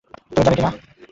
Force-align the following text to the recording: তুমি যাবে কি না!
তুমি 0.31 0.43
যাবে 0.45 0.55
কি 0.57 0.63
না! 0.63 0.69